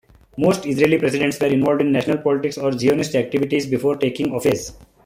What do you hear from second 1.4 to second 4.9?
involved in national politics or Zionist activities before taking office.